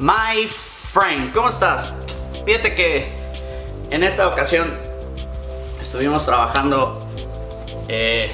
My 0.00 0.46
friend, 0.46 1.34
¿cómo 1.34 1.48
estás? 1.48 1.92
Fíjate 2.46 2.76
que 2.76 3.08
en 3.90 4.04
esta 4.04 4.28
ocasión 4.28 4.78
estuvimos 5.82 6.24
trabajando 6.24 7.04
eh, 7.88 8.30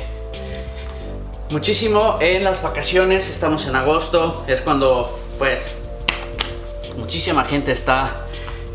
muchísimo 1.48 2.18
en 2.20 2.44
las 2.44 2.62
vacaciones. 2.62 3.30
Estamos 3.30 3.66
en 3.66 3.76
agosto, 3.76 4.44
es 4.46 4.60
cuando 4.60 5.18
pues 5.38 5.74
muchísima 6.98 7.46
gente 7.46 7.72
está 7.72 8.26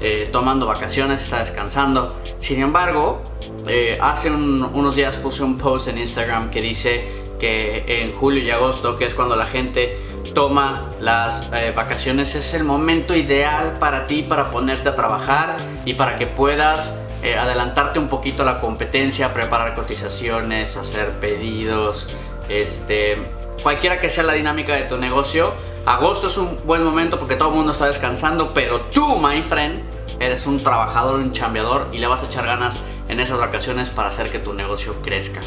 eh, 0.01 0.27
tomando 0.31 0.65
vacaciones, 0.65 1.21
está 1.21 1.41
descansando. 1.41 2.19
Sin 2.39 2.59
embargo, 2.59 3.21
eh, 3.67 3.99
hace 4.01 4.31
unos 4.31 4.95
días 4.95 5.15
puse 5.17 5.43
un 5.43 5.59
post 5.59 5.89
en 5.89 5.99
Instagram 5.99 6.49
que 6.49 6.59
dice 6.59 7.07
que 7.39 7.83
en 7.87 8.15
julio 8.15 8.41
y 8.43 8.49
agosto, 8.49 8.97
que 8.97 9.05
es 9.05 9.13
cuando 9.13 9.35
la 9.35 9.45
gente 9.45 10.08
toma 10.33 10.89
las 10.99 11.49
eh, 11.53 11.73
vacaciones 11.75 12.35
es 12.35 12.53
el 12.53 12.63
momento 12.63 13.15
ideal 13.15 13.73
para 13.79 14.07
ti 14.07 14.23
para 14.23 14.51
ponerte 14.51 14.89
a 14.89 14.95
trabajar 14.95 15.55
y 15.85 15.93
para 15.93 16.17
que 16.17 16.27
puedas 16.27 16.97
eh, 17.21 17.37
adelantarte 17.37 17.99
un 17.99 18.07
poquito 18.07 18.43
a 18.43 18.45
la 18.45 18.59
competencia, 18.59 19.33
preparar 19.33 19.73
cotizaciones, 19.75 20.77
hacer 20.77 21.19
pedidos, 21.19 22.07
este, 22.47 23.17
cualquiera 23.61 23.99
que 23.99 24.09
sea 24.09 24.23
la 24.23 24.33
dinámica 24.33 24.73
de 24.73 24.83
tu 24.83 24.97
negocio. 24.97 25.53
Agosto 25.85 26.27
es 26.27 26.37
un 26.37 26.57
buen 26.65 26.83
momento 26.83 27.19
porque 27.19 27.35
todo 27.35 27.49
el 27.49 27.55
mundo 27.55 27.73
está 27.73 27.87
descansando, 27.87 28.53
pero 28.53 28.81
tú, 28.81 29.17
my 29.17 29.41
friend, 29.41 29.81
eres 30.19 30.45
un 30.45 30.63
trabajador, 30.63 31.19
un 31.19 31.31
chambeador 31.31 31.87
y 31.91 31.97
le 31.97 32.07
vas 32.07 32.23
a 32.23 32.27
echar 32.27 32.45
ganas 32.45 32.79
en 33.09 33.19
esas 33.19 33.37
vacaciones 33.39 33.89
para 33.89 34.09
hacer 34.09 34.31
que 34.31 34.39
tu 34.39 34.53
negocio 34.53 35.01
crezca. 35.01 35.41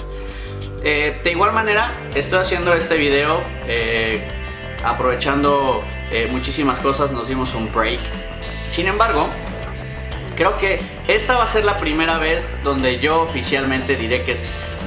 Eh, 0.84 1.20
de 1.22 1.30
igual 1.30 1.52
manera, 1.52 2.10
estoy 2.14 2.40
haciendo 2.40 2.74
este 2.74 2.96
video 2.96 3.42
aprovechando 4.84 5.84
eh, 6.10 6.28
muchísimas 6.30 6.78
cosas, 6.80 7.10
nos 7.10 7.28
dimos 7.28 7.54
un 7.54 7.72
break. 7.72 8.00
Sin 8.68 8.86
embargo, 8.86 9.28
creo 10.36 10.58
que 10.58 10.80
esta 11.08 11.36
va 11.36 11.44
a 11.44 11.46
ser 11.46 11.64
la 11.64 11.78
primera 11.78 12.18
vez 12.18 12.50
donde 12.64 12.98
yo 12.98 13.22
oficialmente 13.22 13.96
diré 13.96 14.24
que 14.24 14.36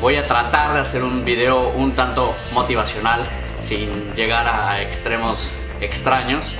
voy 0.02 0.16
a 0.16 0.28
tratar 0.28 0.74
de 0.74 0.80
hacer 0.80 1.04
un 1.04 1.26
video 1.26 1.70
un 1.70 1.94
tanto 1.94 2.36
motivacional, 2.52 3.26
sin 3.60 4.14
llegar 4.14 4.48
a 4.48 4.82
extremos 4.82 5.52
extraños. 5.82 6.54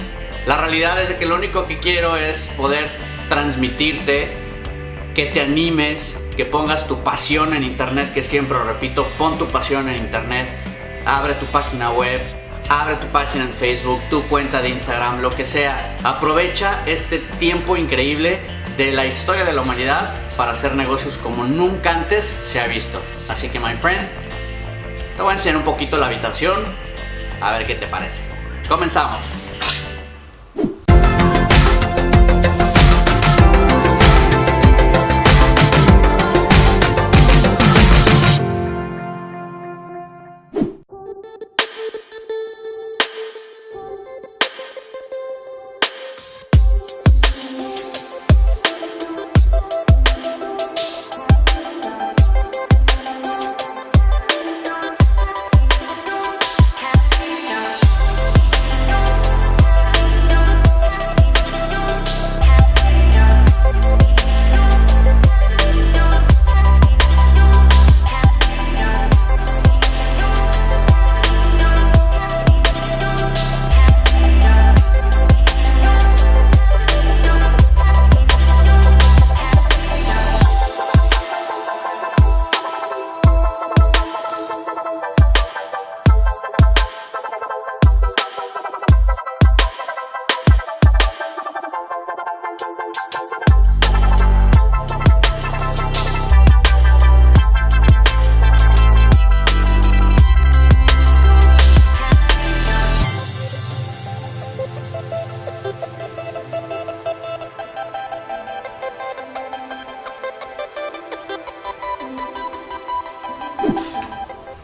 La 0.46 0.58
realidad 0.58 1.02
es 1.02 1.10
que 1.12 1.26
lo 1.26 1.36
único 1.36 1.66
que 1.66 1.80
quiero 1.80 2.18
es 2.18 2.50
poder 2.58 2.92
transmitirte, 3.30 4.34
que 5.14 5.26
te 5.28 5.42
animes, 5.42 6.20
que 6.36 6.46
pongas 6.46 6.88
tu 6.88 7.04
pasión 7.04 7.54
en 7.54 7.64
internet, 7.64 8.14
que 8.14 8.24
siempre 8.24 8.60
repito, 8.64 9.08
pon 9.18 9.38
tu 9.38 9.48
pasión 9.48 9.90
en 9.90 9.98
internet, 9.98 10.50
abre 11.06 11.34
tu 11.36 11.46
página 11.48 11.92
web, 11.92 12.22
abre 12.70 12.96
tu 12.96 13.08
página 13.08 13.46
en 13.46 13.54
Facebook, 13.54 14.02
tu 14.10 14.28
cuenta 14.28 14.62
de 14.62 14.70
Instagram, 14.70 15.22
lo 15.22 15.32
que 15.32 15.46
sea. 15.46 15.98
Aprovecha 16.04 16.84
este 16.86 17.20
tiempo 17.40 17.78
increíble 17.78 18.40
de 18.78 18.92
la 18.92 19.06
historia 19.06 19.46
de 19.46 19.54
la 19.54 19.62
humanidad 19.62 20.14
para 20.36 20.52
hacer 20.52 20.76
negocios 20.76 21.18
como 21.18 21.46
nunca 21.46 21.92
antes 21.92 22.36
se 22.44 22.60
ha 22.60 22.68
visto. 22.68 23.02
Así 23.28 23.50
que, 23.50 23.60
my 23.60 23.76
friend, 23.76 24.08
te 25.16 25.22
voy 25.22 25.32
a 25.32 25.34
enseñar 25.34 25.58
un 25.58 25.64
poquito 25.64 25.98
la 25.98 26.08
habitación, 26.08 26.66
a 27.42 27.52
ver 27.54 27.66
qué 27.66 27.76
te 27.76 27.88
parece. 27.88 28.24
Comenzamos. 28.68 29.45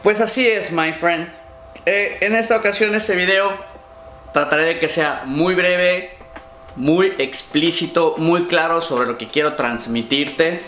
Pues 0.03 0.19
así 0.19 0.47
es, 0.47 0.71
my 0.71 0.93
friend. 0.93 1.27
Eh, 1.85 2.17
en 2.21 2.35
esta 2.35 2.57
ocasión, 2.57 2.95
este 2.95 3.15
video, 3.15 3.51
trataré 4.33 4.65
de 4.65 4.79
que 4.79 4.89
sea 4.89 5.23
muy 5.25 5.53
breve, 5.53 6.17
muy 6.75 7.13
explícito, 7.19 8.15
muy 8.17 8.45
claro 8.45 8.81
sobre 8.81 9.05
lo 9.05 9.19
que 9.19 9.27
quiero 9.27 9.53
transmitirte 9.53 10.61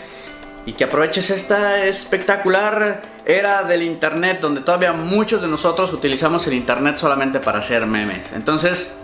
y 0.66 0.74
que 0.74 0.84
aproveches 0.84 1.30
esta 1.30 1.84
espectacular 1.84 3.02
era 3.26 3.64
del 3.64 3.82
internet 3.82 4.38
donde 4.40 4.60
todavía 4.60 4.92
muchos 4.92 5.42
de 5.42 5.48
nosotros 5.48 5.92
utilizamos 5.92 6.46
el 6.46 6.52
internet 6.52 6.96
solamente 6.96 7.40
para 7.40 7.58
hacer 7.58 7.86
memes. 7.86 8.30
Entonces, 8.32 8.96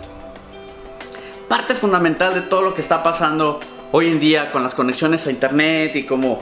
parte 1.49 1.75
fundamental 1.75 2.33
de 2.35 2.41
todo 2.41 2.61
lo 2.61 2.73
que 2.73 2.79
está 2.79 3.03
pasando 3.03 3.59
hoy 3.91 4.07
en 4.07 4.21
día 4.21 4.53
con 4.53 4.63
las 4.63 4.75
conexiones 4.75 5.27
a 5.27 5.31
internet 5.31 5.93
y 5.97 6.05
como 6.05 6.41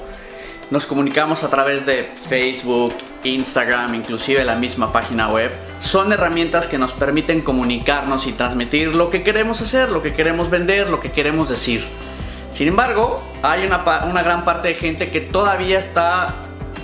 nos 0.72 0.86
comunicamos 0.86 1.44
a 1.44 1.50
través 1.50 1.86
de 1.86 2.12
Facebook, 2.16 2.94
Instagram, 3.24 3.96
inclusive 3.96 4.44
la 4.46 4.56
misma 4.56 4.92
página 4.92 5.30
web. 5.30 5.52
Son 5.80 6.12
herramientas 6.14 6.68
que 6.68 6.78
nos 6.78 6.94
permiten 6.94 7.42
comunicarnos 7.42 8.28
y 8.28 8.34
transmitir 8.34 8.96
lo 8.96 9.10
que 9.10 9.24
queremos 9.24 9.62
hacer, 9.62 9.90
lo 9.90 10.04
que 10.04 10.14
queremos 10.14 10.50
vender, 10.50 10.90
lo 10.90 11.00
que 11.00 11.12
queremos 11.12 11.50
decir. 11.50 11.84
Sin 12.52 12.68
embargo, 12.68 13.24
hay 13.42 13.66
una, 13.66 13.80
gran 14.24 14.46
parte 14.46 14.70
de 14.70 14.76
gente 14.76 15.10
que 15.10 15.22
todavía 15.22 15.80
está 15.80 16.36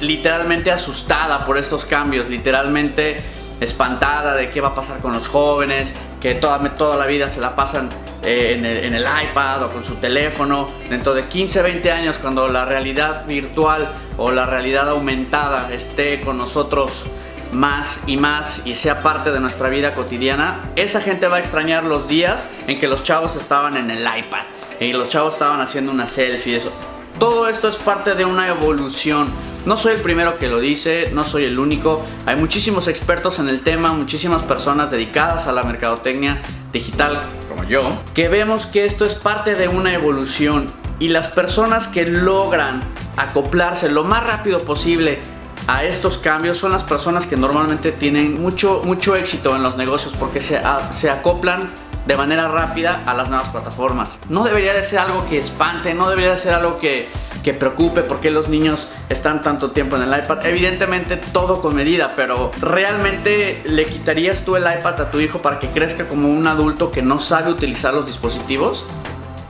literalmente 0.02 0.72
asustada 0.72 1.46
por 1.46 1.58
estos 1.58 1.86
cambios, 1.86 2.28
literalmente 2.28 3.24
espantada 3.60 4.36
de 4.36 4.50
qué 4.50 4.62
va 4.62 4.70
a 4.70 4.76
pasar 4.76 5.00
con 5.00 5.14
los 5.14 5.28
jóvenes, 5.28 5.96
que 6.20 6.34
toda 6.36 6.98
la 6.98 7.06
vida 7.06 7.30
se 7.30 7.40
la 7.40 7.56
pasan 7.56 7.90
eh, 8.24 8.82
en, 8.84 8.94
el, 8.94 9.04
iPad 9.04 9.64
o 9.64 9.70
con 9.70 9.84
su 9.84 9.96
teléfono. 9.96 10.68
Dentro 10.90 11.14
de 11.14 11.26
15, 11.26 11.62
20 11.62 11.92
años, 11.92 12.18
cuando 12.18 12.48
la 12.48 12.66
realidad 12.66 13.26
virtual 13.28 13.94
o 14.18 14.32
la 14.32 14.46
realidad 14.46 14.90
aumentada 14.90 15.74
esté 15.74 16.22
con 16.22 16.38
nosotros 16.38 17.04
más 17.52 18.04
y 18.08 18.18
más 18.18 18.62
y 18.66 18.74
sea 18.74 19.02
parte 19.02 19.32
de 19.32 19.40
nuestra 19.40 19.70
vida 19.70 19.94
cotidiana, 19.94 20.60
esa 20.76 21.02
gente 21.02 21.28
va 21.28 21.38
a 21.38 21.40
extrañar 21.40 21.84
los 21.84 22.08
días 22.08 22.50
en 22.68 22.80
que 22.80 22.88
los 22.88 23.04
chavos 23.04 23.36
estaban 23.36 23.78
en 23.78 23.92
el 23.92 24.02
iPad 24.02 24.44
y 24.80 24.94
los 24.94 25.10
chavos 25.10 25.34
estaban 25.34 25.62
haciendo 25.62 25.92
una 25.92 26.08
selfie. 26.08 26.58
Eso. 26.58 26.72
Todo 27.20 27.48
esto 27.48 27.70
es 27.70 27.78
parte 27.78 28.14
de 28.14 28.26
una 28.26 28.50
evolución 28.50 29.28
no 29.66 29.78
soy 29.78 29.94
el 29.94 30.02
primero 30.02 30.38
que 30.38 30.48
lo 30.48 30.60
dice, 30.60 31.10
no 31.12 31.24
soy 31.24 31.46
el 31.46 31.60
único. 31.60 32.06
Hay 32.26 32.36
muchísimos 32.36 32.88
expertos 32.88 33.40
en 33.40 33.50
el 33.50 33.62
tema, 33.62 33.94
muchísimas 33.94 34.44
personas 34.44 34.92
dedicadas 34.92 35.48
a 35.48 35.52
la 35.52 35.64
mercadotecnia 35.64 36.42
digital 36.72 37.22
como 37.50 37.64
yo, 37.64 38.02
que 38.14 38.28
vemos 38.28 38.66
que 38.66 38.86
esto 38.86 39.06
es 39.06 39.16
parte 39.16 39.56
de 39.56 39.68
una 39.68 39.94
evolución 39.94 40.66
y 41.00 41.08
las 41.10 41.28
personas 41.30 41.88
que 41.88 42.06
logran 42.06 42.82
acoplarse 43.18 43.90
lo 43.90 44.04
más 44.04 44.26
rápido 44.26 44.60
posible 44.60 45.20
a 45.68 45.84
estos 45.84 46.18
cambios 46.18 46.58
son 46.58 46.72
las 46.72 46.84
personas 46.84 47.26
que 47.26 47.36
normalmente 47.38 47.92
tienen 47.92 48.40
mucho, 48.40 48.82
mucho 48.84 49.16
éxito 49.16 49.56
en 49.56 49.64
los 49.64 49.78
negocios 49.78 50.14
porque 50.20 50.42
se, 50.42 50.62
se 50.92 51.10
acoplan 51.10 51.72
de 52.06 52.16
manera 52.16 52.50
rápida 52.50 53.02
a 53.08 53.16
las 53.16 53.30
nuevas 53.30 53.50
plataformas. 53.50 54.20
No 54.30 54.44
debería 54.44 54.74
de 54.74 54.84
ser 54.84 55.00
algo 55.00 55.28
que 55.28 55.40
espante, 55.40 55.96
no 55.96 56.08
debería 56.08 56.32
de 56.32 56.38
ser 56.38 56.54
algo 56.54 56.78
que, 56.78 57.10
que 57.46 57.54
preocupe 57.54 58.02
por 58.02 58.22
qué 58.22 58.32
los 58.32 58.50
niños 58.50 58.88
están 59.08 59.44
tanto 59.44 59.70
tiempo 59.70 59.98
en 59.98 60.02
el 60.02 60.20
iPad. 60.20 60.44
Evidentemente 60.48 61.16
todo 61.18 61.62
con 61.62 61.76
medida, 61.76 62.14
pero 62.16 62.52
¿realmente 62.60 63.62
le 63.68 63.86
quitarías 63.86 64.44
tú 64.44 64.56
el 64.56 64.64
iPad 64.64 65.00
a 65.00 65.12
tu 65.12 65.20
hijo 65.20 65.44
para 65.44 65.60
que 65.60 65.68
crezca 65.68 66.08
como 66.10 66.28
un 66.28 66.48
adulto 66.48 66.90
que 66.90 67.04
no 67.04 67.20
sabe 67.20 67.52
utilizar 67.52 67.94
los 67.94 68.08
dispositivos? 68.08 68.84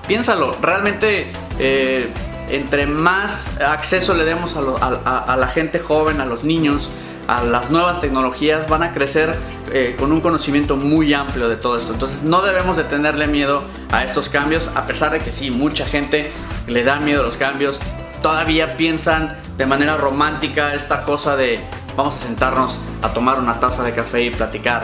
Piénsalo, 0.10 0.52
realmente 0.62 1.32
eh, 1.58 2.10
entre 2.50 2.86
más 2.86 3.62
acceso 3.62 4.14
le 4.14 4.26
demos 4.26 4.58
a, 4.58 5.38
la 5.38 5.48
gente 5.48 5.80
joven, 5.80 6.20
a 6.20 6.26
los 6.26 6.44
niños, 6.44 6.90
a 7.28 7.44
las 7.44 7.72
nuevas 7.72 8.02
tecnologías, 8.02 8.68
van 8.70 8.84
a 8.84 8.94
crecer 8.94 9.36
eh, 9.74 9.96
con 9.98 10.12
un 10.12 10.22
conocimiento 10.22 10.76
muy 10.76 11.14
amplio 11.14 11.50
de 11.50 11.56
todo 11.56 11.78
esto. 11.78 11.94
Entonces 11.94 12.24
no 12.24 12.42
debemos 12.42 12.78
de 12.78 12.84
tenerle 12.84 13.28
miedo 13.28 13.64
a 13.92 14.04
estos 14.04 14.30
cambios, 14.30 14.70
a 14.76 14.86
pesar 14.86 15.12
de 15.12 15.20
que 15.20 15.32
sí, 15.32 15.52
mucha 15.52 15.86
gente 15.86 16.32
le 16.68 16.84
da 16.84 17.00
miedo 17.00 17.22
a 17.22 17.26
los 17.26 17.38
cambios. 17.38 17.80
Todavía 18.22 18.78
piensan 18.78 19.36
de 19.58 19.66
manera 19.66 19.98
romántica 19.98 20.72
esta 20.72 21.04
cosa 21.04 21.36
de 21.36 21.60
vamos 21.96 22.16
a 22.16 22.20
sentarnos 22.20 22.80
a 23.02 23.10
tomar 23.10 23.40
una 23.40 23.60
taza 23.60 23.84
de 23.84 23.94
café 23.94 24.24
y 24.24 24.30
platicar. 24.30 24.84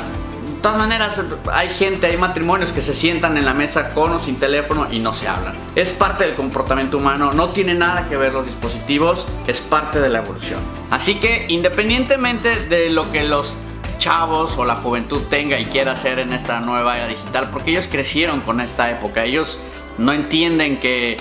Todas 0.62 0.78
maneras, 0.78 1.20
hay 1.52 1.70
gente, 1.70 2.06
hay 2.06 2.18
matrimonios 2.18 2.72
que 2.72 2.82
se 2.82 2.94
sientan 2.94 3.36
en 3.36 3.46
la 3.46 3.56
mesa 3.56 3.90
con 3.90 4.12
o 4.12 4.20
sin 4.20 4.36
teléfono 4.36 4.88
y 4.92 5.00
no 5.00 5.12
se 5.12 5.28
hablan. 5.28 5.56
Es 5.76 5.90
parte 5.92 6.24
del 6.24 6.36
comportamiento 6.36 6.98
humano, 6.98 7.32
no 7.34 7.50
tiene 7.50 7.74
nada 7.74 8.08
que 8.08 8.16
ver 8.16 8.32
los 8.34 8.46
dispositivos, 8.46 9.26
es 9.48 9.60
parte 9.60 10.00
de 10.00 10.10
la 10.10 10.20
evolución. 10.20 10.60
Así 10.92 11.16
que 11.16 11.46
independientemente 11.50 12.68
de 12.68 12.92
lo 12.92 13.12
que 13.12 13.24
los 13.24 13.58
chavos 13.98 14.56
o 14.58 14.64
la 14.64 14.76
juventud 14.76 15.22
tenga 15.32 15.60
y 15.60 15.66
quiera 15.66 15.94
hacer 15.94 16.20
en 16.20 16.32
esta 16.32 16.60
nueva 16.60 16.96
era 16.96 17.08
digital, 17.08 17.50
porque 17.52 17.72
ellos 17.72 17.88
crecieron 17.90 18.42
con 18.42 18.62
esta 18.62 18.92
época, 18.92 19.24
ellos 19.24 19.58
no 19.98 20.14
entienden 20.14 20.80
que 20.80 21.18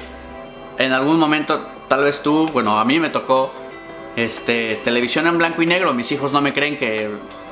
en 0.76 0.92
algún 0.92 1.18
momento, 1.18 1.66
tal 1.88 2.04
vez 2.04 2.22
tú, 2.22 2.46
bueno, 2.52 2.78
a 2.78 2.84
mí 2.84 3.00
me 3.00 3.08
tocó 3.08 3.52
este, 4.16 4.80
televisión 4.84 5.26
en 5.26 5.38
blanco 5.38 5.62
y 5.62 5.66
negro, 5.66 5.94
mis 5.94 6.12
hijos 6.12 6.30
no 6.32 6.42
me 6.42 6.52
creen 6.52 6.76
que 6.76 7.10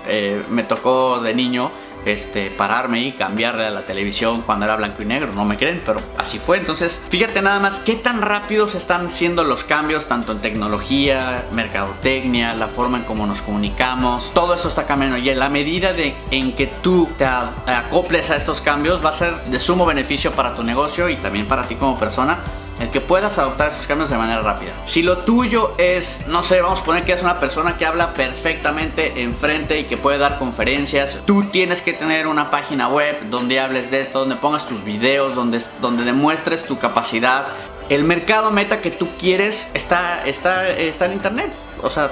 eh, 0.08 0.42
me 0.48 0.62
tocó 0.62 1.20
de 1.20 1.34
niño 1.34 1.70
este, 2.04 2.50
pararme 2.50 3.02
y 3.02 3.12
cambiarle 3.12 3.66
a 3.66 3.70
la 3.70 3.84
televisión 3.84 4.42
cuando 4.42 4.64
era 4.64 4.76
blanco 4.76 5.02
y 5.02 5.06
negro. 5.06 5.32
No 5.34 5.44
me 5.44 5.56
creen, 5.56 5.82
pero 5.84 6.00
así 6.16 6.38
fue. 6.38 6.58
Entonces, 6.58 7.02
fíjate 7.10 7.42
nada 7.42 7.60
más 7.60 7.80
qué 7.80 7.96
tan 7.96 8.22
rápidos 8.22 8.74
están 8.74 9.10
siendo 9.10 9.44
los 9.44 9.64
cambios, 9.64 10.06
tanto 10.06 10.32
en 10.32 10.40
tecnología, 10.40 11.44
mercadotecnia, 11.52 12.54
la 12.54 12.68
forma 12.68 12.98
en 12.98 13.04
cómo 13.04 13.26
nos 13.26 13.42
comunicamos. 13.42 14.32
Todo 14.32 14.54
eso 14.54 14.68
está 14.68 14.86
cambiando. 14.86 15.18
Y 15.18 15.28
en 15.30 15.38
la 15.38 15.48
medida 15.48 15.92
en 16.30 16.52
que 16.52 16.66
tú 16.66 17.08
te 17.18 17.24
acoples 17.24 18.30
a 18.30 18.36
estos 18.36 18.60
cambios, 18.60 19.04
va 19.04 19.10
a 19.10 19.14
ser 19.14 19.44
de 19.44 19.60
sumo 19.60 19.84
beneficio 19.84 20.32
para 20.32 20.54
tu 20.54 20.62
negocio 20.62 21.08
y 21.08 21.16
también 21.16 21.46
para 21.46 21.64
ti 21.64 21.74
como 21.74 21.98
persona 21.98 22.38
el 22.80 22.90
que 22.90 23.00
puedas 23.00 23.38
adoptar 23.38 23.70
esos 23.72 23.86
cambios 23.86 24.10
de 24.10 24.16
manera 24.16 24.42
rápida. 24.42 24.72
Si 24.84 25.02
lo 25.02 25.18
tuyo 25.18 25.74
es, 25.78 26.26
no 26.28 26.42
sé, 26.42 26.60
vamos 26.60 26.80
a 26.80 26.84
poner 26.84 27.04
que 27.04 27.12
es 27.12 27.22
una 27.22 27.40
persona 27.40 27.76
que 27.76 27.86
habla 27.86 28.14
perfectamente 28.14 29.22
enfrente 29.22 29.78
y 29.78 29.84
que 29.84 29.96
puede 29.96 30.18
dar 30.18 30.38
conferencias, 30.38 31.18
tú 31.24 31.44
tienes 31.44 31.82
que 31.82 31.92
tener 31.92 32.26
una 32.26 32.50
página 32.50 32.88
web 32.88 33.28
donde 33.30 33.60
hables 33.60 33.90
de 33.90 34.00
esto, 34.00 34.20
donde 34.20 34.36
pongas 34.36 34.66
tus 34.66 34.84
videos, 34.84 35.34
donde, 35.34 35.62
donde 35.80 36.04
demuestres 36.04 36.62
tu 36.64 36.78
capacidad. 36.78 37.46
El 37.88 38.04
mercado 38.04 38.50
meta 38.50 38.80
que 38.80 38.90
tú 38.90 39.08
quieres 39.18 39.70
está, 39.74 40.20
está, 40.20 40.68
está 40.68 41.06
en 41.06 41.14
internet. 41.14 41.56
O 41.82 41.90
sea, 41.90 42.10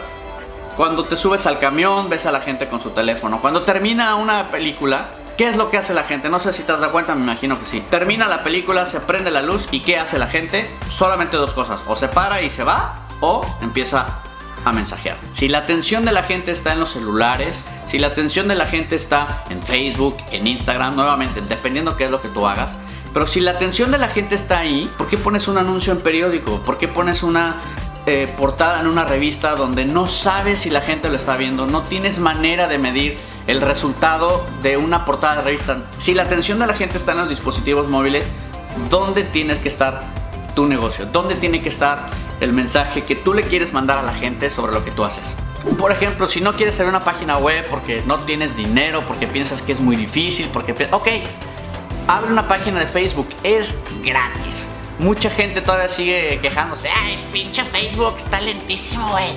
cuando 0.77 1.05
te 1.05 1.17
subes 1.17 1.47
al 1.47 1.59
camión, 1.59 2.09
ves 2.09 2.27
a 2.27 2.33
la 2.33 2.41
gente 2.41 2.67
con 2.67 2.81
su 2.81 2.91
teléfono. 2.91 3.41
Cuando 3.41 3.63
termina 3.63 4.15
una 4.17 4.51
película, 4.51 5.09
¿Qué 5.37 5.47
es 5.47 5.57
lo 5.57 5.71
que 5.71 5.77
hace 5.77 5.93
la 5.93 6.05
gente? 6.05 6.31
No 6.31 6.41
sé 6.41 6.55
si 6.55 6.63
te 6.63 6.73
has 6.73 6.81
dado 6.81 6.93
cuenta, 6.93 7.15
me 7.15 7.23
imagino 7.23 7.59
que 7.61 7.67
sí. 7.67 7.83
Termina 7.91 8.27
la 8.27 8.43
película, 8.43 8.87
se 8.87 9.01
prende 9.01 9.31
la 9.31 9.43
luz 9.43 9.69
y 9.71 9.81
¿qué 9.81 9.99
hace 9.99 10.19
la 10.19 10.29
gente? 10.29 10.67
Solamente 10.91 11.37
dos 11.37 11.53
cosas. 11.53 11.85
O 11.89 11.95
se 11.95 12.09
para 12.09 12.41
y 12.41 12.49
se 12.49 12.65
va 12.65 13.01
o 13.21 13.45
empieza 13.61 14.07
a 14.65 14.73
mensajear. 14.73 15.19
Si 15.33 15.49
la 15.49 15.59
atención 15.59 16.07
de 16.07 16.13
la 16.13 16.23
gente 16.23 16.53
está 16.53 16.73
en 16.73 16.81
los 16.81 16.93
celulares, 16.93 17.67
si 17.87 17.99
la 17.99 18.07
atención 18.07 18.49
de 18.49 18.55
la 18.55 18.65
gente 18.65 18.95
está 18.95 19.45
en 19.51 19.63
Facebook, 19.63 20.17
en 20.33 20.47
Instagram, 20.47 20.97
nuevamente, 20.97 21.43
dependiendo 21.43 21.99
qué 21.99 22.07
es 22.07 22.11
lo 22.11 22.23
que 22.23 22.29
tú 22.29 22.47
hagas, 22.47 22.79
pero 23.13 23.27
si 23.27 23.41
la 23.41 23.51
atención 23.51 23.91
de 23.91 23.99
la 23.99 24.09
gente 24.09 24.35
está 24.35 24.59
ahí, 24.61 24.91
¿por 24.97 25.07
qué 25.07 25.19
pones 25.19 25.49
un 25.49 25.59
anuncio 25.59 25.93
en 25.93 26.01
periódico? 26.01 26.63
¿Por 26.63 26.79
qué 26.79 26.89
pones 26.89 27.23
una 27.23 27.57
eh, 28.07 28.33
portada 28.39 28.81
en 28.81 28.87
una 28.87 29.05
revista 29.05 29.55
donde 29.55 29.85
no 29.85 30.07
sabes 30.07 30.61
si 30.61 30.71
la 30.71 30.81
gente 30.81 31.11
lo 31.11 31.17
está 31.17 31.37
viendo? 31.37 31.67
No 31.67 31.83
tienes 31.83 32.19
manera 32.19 32.67
de 32.67 32.79
medir 32.79 33.19
el 33.47 33.61
resultado 33.61 34.45
de 34.63 34.77
una 34.77 35.05
portada 35.05 35.37
de 35.37 35.43
revista. 35.43 35.79
Si 35.99 36.15
la 36.15 36.25
atención 36.25 36.59
de 36.59 36.67
la 36.67 36.75
gente 36.75 36.99
está 36.99 37.13
en 37.13 37.19
los 37.19 37.29
dispositivos 37.29 37.91
móviles, 37.91 38.25
¿dónde 38.91 39.25
tienes 39.25 39.59
que 39.59 39.69
estar 39.69 40.01
tu 40.55 40.67
negocio? 40.67 41.07
¿Dónde 41.07 41.35
tiene 41.35 41.63
que 41.63 41.69
estar 41.69 42.11
el 42.41 42.53
mensaje 42.53 43.05
que 43.05 43.15
tú 43.15 43.35
le 43.35 43.43
quieres 43.43 43.73
mandar 43.73 43.99
a 43.99 44.03
la 44.03 44.15
gente 44.15 44.51
sobre 44.51 44.73
lo 44.73 44.85
que 44.85 44.91
tú 44.91 45.05
haces? 45.05 45.35
Por 45.79 45.91
ejemplo, 45.91 46.29
si 46.29 46.41
no 46.41 46.53
quieres 46.53 46.75
hacer 46.75 46.87
una 46.87 47.01
página 47.01 47.39
web 47.39 47.65
porque 47.71 48.03
no 48.07 48.21
tienes 48.21 48.57
dinero, 48.57 49.03
porque 49.07 49.27
piensas 49.27 49.63
que 49.63 49.73
es 49.73 49.81
muy 49.81 49.97
difícil, 49.97 50.49
porque... 50.53 50.73
Ok, 50.93 51.09
abre 52.07 52.33
una 52.33 52.47
página 52.47 52.81
de 52.81 52.87
Facebook, 52.87 53.29
es 53.43 53.83
gratis. 54.03 54.67
Mucha 54.99 55.29
gente 55.29 55.61
todavía 55.61 55.89
sigue 55.89 56.39
quejándose, 56.41 56.89
ay, 56.89 57.19
pinche 57.33 57.63
Facebook 57.65 58.15
está 58.17 58.41
lentísimo, 58.41 59.11
güey 59.11 59.37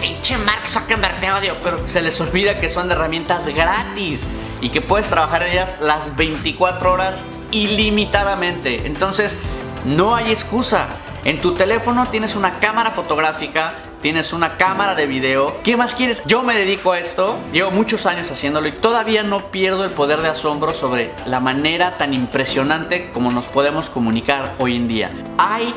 pinche 0.00 0.36
Mark 0.38 0.66
Zuckerberg 0.66 1.14
te 1.20 1.30
odio, 1.30 1.56
pero 1.62 1.86
se 1.86 2.02
les 2.02 2.20
olvida 2.20 2.58
que 2.58 2.68
son 2.68 2.90
herramientas 2.90 3.46
gratis 3.48 4.26
y 4.60 4.68
que 4.68 4.80
puedes 4.80 5.08
trabajar 5.08 5.42
ellas 5.42 5.78
las 5.80 6.16
24 6.16 6.92
horas 6.92 7.24
ilimitadamente. 7.50 8.86
Entonces, 8.86 9.38
no 9.84 10.14
hay 10.14 10.30
excusa. 10.30 10.88
En 11.24 11.40
tu 11.40 11.52
teléfono 11.52 12.06
tienes 12.08 12.34
una 12.34 12.50
cámara 12.50 12.90
fotográfica, 12.92 13.74
tienes 14.00 14.32
una 14.32 14.48
cámara 14.48 14.94
de 14.94 15.06
video. 15.06 15.54
¿Qué 15.62 15.76
más 15.76 15.94
quieres? 15.94 16.22
Yo 16.24 16.42
me 16.42 16.56
dedico 16.56 16.92
a 16.92 16.98
esto, 16.98 17.38
llevo 17.52 17.70
muchos 17.70 18.06
años 18.06 18.30
haciéndolo 18.30 18.68
y 18.68 18.72
todavía 18.72 19.22
no 19.22 19.50
pierdo 19.50 19.84
el 19.84 19.90
poder 19.90 20.22
de 20.22 20.28
asombro 20.28 20.72
sobre 20.72 21.10
la 21.26 21.38
manera 21.38 21.98
tan 21.98 22.14
impresionante 22.14 23.10
como 23.12 23.30
nos 23.30 23.44
podemos 23.44 23.90
comunicar 23.90 24.54
hoy 24.58 24.76
en 24.76 24.88
día. 24.88 25.10
Hay 25.36 25.74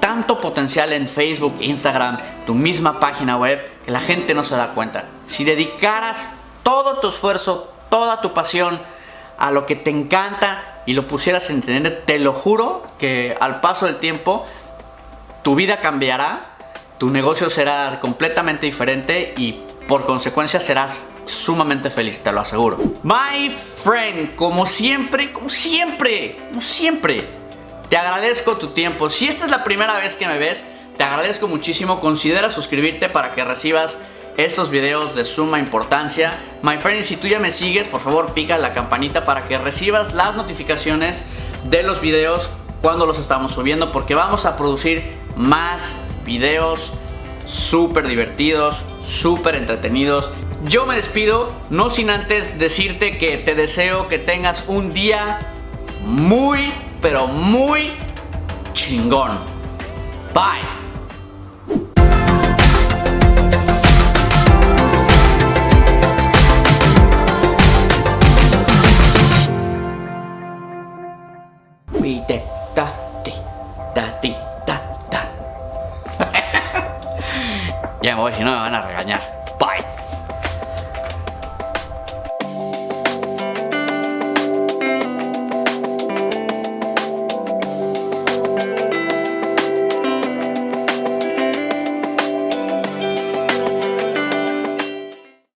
tanto 0.00 0.38
potencial 0.38 0.92
en 0.92 1.06
Facebook, 1.06 1.56
Instagram, 1.60 2.18
tu 2.46 2.54
misma 2.54 3.00
página 3.00 3.36
web, 3.36 3.60
que 3.84 3.90
la 3.90 4.00
gente 4.00 4.34
no 4.34 4.44
se 4.44 4.56
da 4.56 4.68
cuenta. 4.68 5.04
Si 5.26 5.44
dedicaras 5.44 6.30
todo 6.62 6.98
tu 6.98 7.08
esfuerzo, 7.08 7.72
toda 7.90 8.20
tu 8.20 8.32
pasión 8.32 8.80
a 9.38 9.50
lo 9.50 9.66
que 9.66 9.76
te 9.76 9.90
encanta 9.90 10.82
y 10.86 10.94
lo 10.94 11.06
pusieras 11.06 11.50
en 11.50 11.56
entender, 11.56 12.04
te 12.06 12.18
lo 12.18 12.32
juro 12.32 12.84
que 12.98 13.36
al 13.40 13.60
paso 13.60 13.86
del 13.86 13.96
tiempo 13.96 14.46
tu 15.42 15.54
vida 15.54 15.76
cambiará, 15.76 16.40
tu 16.98 17.10
negocio 17.10 17.50
será 17.50 18.00
completamente 18.00 18.66
diferente 18.66 19.34
y 19.36 19.62
por 19.86 20.06
consecuencia 20.06 20.60
serás 20.60 21.08
sumamente 21.26 21.90
feliz, 21.90 22.22
te 22.22 22.32
lo 22.32 22.40
aseguro. 22.40 22.78
My 23.02 23.50
friend, 23.50 24.34
como 24.36 24.66
siempre, 24.66 25.32
como 25.32 25.48
siempre, 25.48 26.36
como 26.50 26.60
siempre 26.60 27.35
te 27.88 27.96
agradezco 27.96 28.56
tu 28.56 28.68
tiempo. 28.68 29.08
Si 29.10 29.28
esta 29.28 29.44
es 29.44 29.50
la 29.50 29.64
primera 29.64 29.98
vez 29.98 30.16
que 30.16 30.26
me 30.26 30.38
ves, 30.38 30.64
te 30.96 31.04
agradezco 31.04 31.48
muchísimo. 31.48 32.00
Considera 32.00 32.50
suscribirte 32.50 33.08
para 33.08 33.32
que 33.32 33.44
recibas 33.44 33.98
estos 34.36 34.70
videos 34.70 35.14
de 35.14 35.24
suma 35.24 35.58
importancia. 35.58 36.32
My 36.62 36.78
friend, 36.78 37.02
si 37.02 37.16
tú 37.16 37.28
ya 37.28 37.38
me 37.38 37.50
sigues, 37.50 37.86
por 37.86 38.00
favor 38.00 38.34
pica 38.34 38.58
la 38.58 38.74
campanita 38.74 39.24
para 39.24 39.46
que 39.48 39.58
recibas 39.58 40.12
las 40.12 40.34
notificaciones 40.34 41.24
de 41.64 41.82
los 41.82 42.00
videos 42.00 42.50
cuando 42.82 43.06
los 43.06 43.18
estamos 43.18 43.52
subiendo 43.52 43.92
porque 43.92 44.14
vamos 44.14 44.46
a 44.46 44.56
producir 44.56 45.02
más 45.36 45.96
videos 46.24 46.92
súper 47.46 48.06
divertidos, 48.06 48.84
súper 49.00 49.54
entretenidos. 49.56 50.30
Yo 50.64 50.86
me 50.86 50.96
despido, 50.96 51.52
no 51.70 51.90
sin 51.90 52.10
antes 52.10 52.58
decirte 52.58 53.18
que 53.18 53.38
te 53.38 53.54
deseo 53.54 54.08
que 54.08 54.18
tengas 54.18 54.64
un 54.66 54.92
día 54.92 55.38
muy 56.02 56.72
pero 57.08 57.28
muy 57.28 57.92
chingón. 58.72 59.38
Bye. 60.34 60.58
ya 78.02 78.16
me 78.16 78.20
voy, 78.20 78.32
si 78.32 78.42
no 78.42 78.50
me 78.50 78.56
van 78.56 78.74
a 78.74 78.82
regañar. 78.82 79.20
Bye. 79.60 80.05